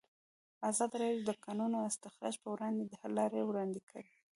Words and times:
ازادي 0.69 0.95
راډیو 1.03 1.21
د 1.25 1.27
د 1.29 1.31
کانونو 1.45 1.77
استخراج 1.89 2.35
پر 2.41 2.49
وړاندې 2.53 2.83
د 2.85 2.93
حل 3.01 3.11
لارې 3.19 3.41
وړاندې 3.45 3.79
کړي. 3.89 4.07